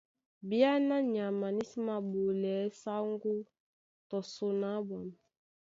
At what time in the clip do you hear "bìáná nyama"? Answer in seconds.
0.47-1.47